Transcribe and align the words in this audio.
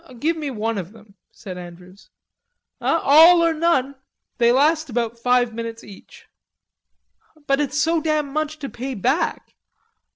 "Give 0.19 0.35
me 0.35 0.49
one 0.49 0.79
of 0.79 0.93
them," 0.93 1.13
said 1.31 1.59
Andrews. 1.59 2.09
"All 2.81 3.45
or 3.45 3.53
none.... 3.53 3.93
They 4.39 4.51
last 4.51 4.89
about 4.89 5.19
five 5.19 5.53
minutes 5.53 5.83
each." 5.83 6.25
"But 7.45 7.61
it's 7.61 7.77
so 7.77 8.01
damn 8.01 8.33
much 8.33 8.57
to 8.57 8.67
pay 8.69 8.95
back." 8.95 9.53